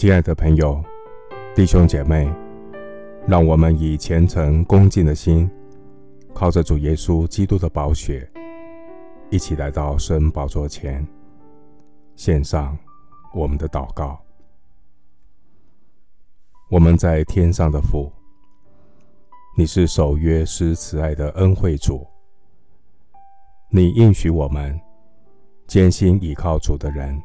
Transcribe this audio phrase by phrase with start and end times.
[0.00, 0.82] 亲爱的朋友、
[1.54, 2.26] 弟兄姐妹，
[3.28, 5.46] 让我们以虔诚恭敬的心，
[6.32, 8.26] 靠着主耶稣基督的宝血，
[9.28, 11.06] 一起来到神宝座前，
[12.16, 12.78] 献上
[13.34, 14.18] 我们的祷告。
[16.70, 18.10] 我们在天上的父，
[19.54, 22.06] 你是守约施慈爱的恩惠主，
[23.68, 24.80] 你应许我们，
[25.66, 27.22] 坚心倚靠主的人。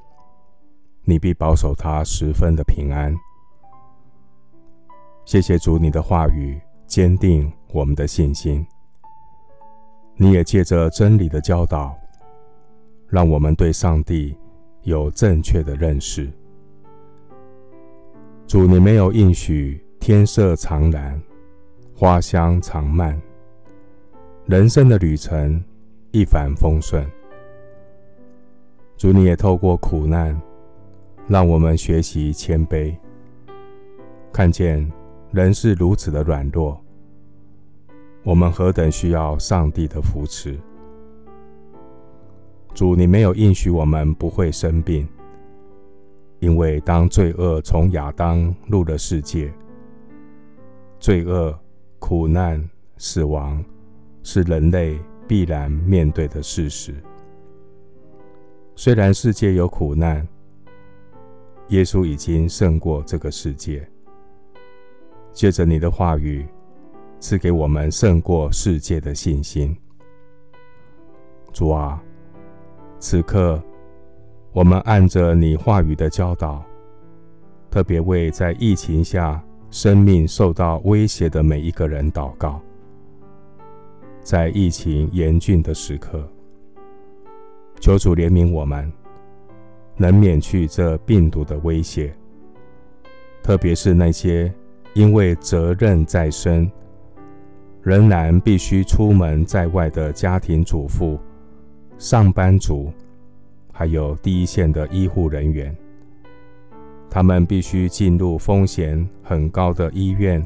[1.07, 3.15] 你必保守他十分的平安。
[5.23, 8.65] 谢谢主，你的话语坚定我们的信心。
[10.15, 11.95] 你也借着真理的教导，
[13.07, 14.35] 让我们对上帝
[14.81, 16.27] 有正确的认识。
[18.47, 21.21] 主，你没有应许天色常蓝，
[21.95, 23.19] 花香常漫，
[24.45, 25.63] 人生的旅程
[26.11, 27.05] 一帆风顺。
[28.97, 30.39] 主，你也透过苦难。
[31.27, 32.95] 让我们学习谦卑，
[34.31, 34.87] 看见
[35.31, 36.79] 人是如此的软弱，
[38.23, 40.55] 我们何等需要上帝的扶持。
[42.75, 45.07] 主，你没有应许我们不会生病，
[46.39, 49.51] 因为当罪恶从亚当入了世界，
[50.99, 51.57] 罪恶、
[51.97, 52.63] 苦难、
[52.97, 53.65] 死亡
[54.21, 56.93] 是人类必然面对的事实。
[58.75, 60.27] 虽然世界有苦难，
[61.69, 63.87] 耶稣已经胜过这个世界。
[65.33, 66.45] 借着你的话语，
[67.19, 69.75] 赐给我们胜过世界的信心。
[71.51, 72.01] 主啊，
[72.99, 73.61] 此刻
[74.53, 76.63] 我们按着你话语的教导，
[77.69, 82.61] 特别为在疫情下生命受到威胁的每一个人祷告。
[84.21, 86.25] 在疫情严峻的时刻，
[87.79, 88.91] 求主怜悯我们。
[89.97, 92.13] 能免去这病毒的威胁，
[93.41, 94.53] 特别是那些
[94.93, 96.69] 因为责任在身，
[97.81, 101.19] 仍然必须出门在外的家庭主妇、
[101.97, 102.91] 上班族，
[103.71, 105.75] 还有第一线的医护人员，
[107.09, 110.45] 他们必须进入风险很高的医院、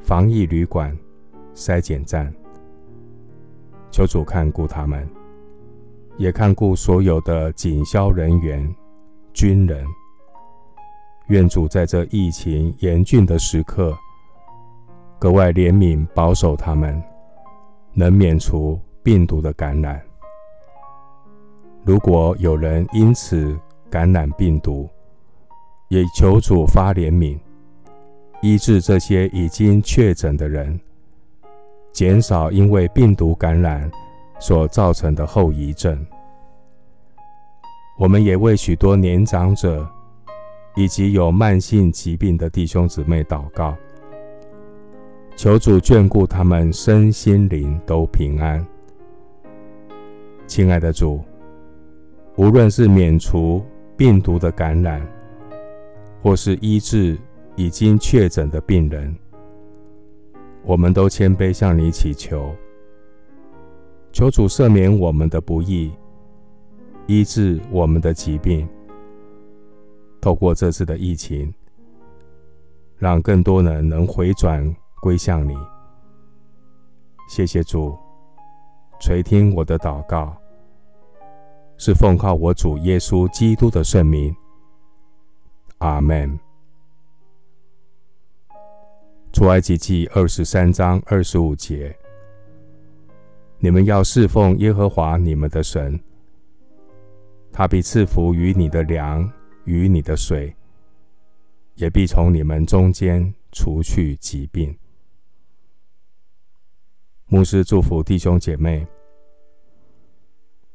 [0.00, 0.96] 防疫旅馆、
[1.54, 2.32] 筛检站，
[3.90, 5.08] 求主看顾他们。
[6.16, 8.74] 也看顾所有的警消人员、
[9.32, 9.84] 军人。
[11.28, 13.96] 愿主在这疫情严峻的时刻，
[15.18, 17.00] 格外怜悯保守他们，
[17.92, 20.00] 能免除病毒的感染。
[21.84, 23.56] 如果有人因此
[23.88, 24.88] 感染病毒，
[25.88, 27.38] 也求主发怜悯，
[28.42, 30.78] 医治这些已经确诊的人，
[31.92, 33.90] 减少因为病毒感染。
[34.40, 36.04] 所造成的后遗症，
[37.98, 39.86] 我们也为许多年长者
[40.74, 43.76] 以及有慢性疾病的弟兄姊妹祷告，
[45.36, 48.66] 求主眷顾他们身心灵都平安。
[50.46, 51.22] 亲爱的主，
[52.36, 53.62] 无论是免除
[53.94, 55.06] 病毒的感染，
[56.22, 57.18] 或是医治
[57.56, 59.14] 已经确诊的病人，
[60.64, 62.52] 我们都谦卑向你祈求。
[64.12, 65.92] 求主赦免我们的不义，
[67.06, 68.68] 医治我们的疾病。
[70.20, 71.52] 透过这次的疫情，
[72.96, 75.56] 让更多人能回转归向你。
[77.28, 77.96] 谢谢主，
[79.00, 80.36] 垂听我的祷告，
[81.78, 84.34] 是奉靠我主耶稣基督的圣名。
[85.78, 86.38] 阿门。
[89.32, 91.96] 出埃及记二十三章二十五节。
[93.62, 96.00] 你们要侍奉耶和华你们的神，
[97.52, 99.30] 他必赐福于你的粮
[99.64, 100.56] 与你的水，
[101.74, 104.74] 也必从你们中间除去疾病。
[107.26, 108.86] 牧师祝福弟兄姐妹，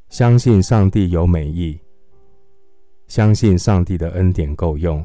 [0.09, 1.79] 相信上帝有美意，
[3.07, 5.03] 相信上帝的恩典够用，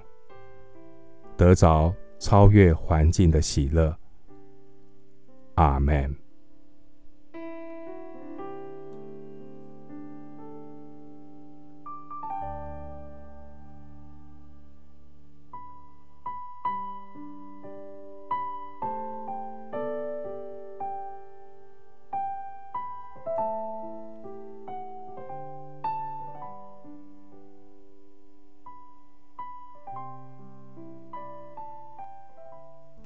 [1.35, 3.97] 得着超越环境的喜乐。
[5.55, 6.15] 阿门。